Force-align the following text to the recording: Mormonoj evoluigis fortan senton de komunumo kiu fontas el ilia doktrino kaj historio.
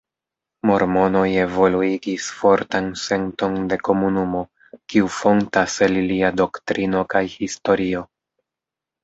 Mormonoj 0.67 1.25
evoluigis 1.41 2.29
fortan 2.37 2.87
senton 3.01 3.59
de 3.73 3.79
komunumo 3.91 4.41
kiu 4.95 5.11
fontas 5.19 5.77
el 5.89 5.95
ilia 6.03 6.33
doktrino 6.43 7.05
kaj 7.15 7.25
historio. 7.37 8.05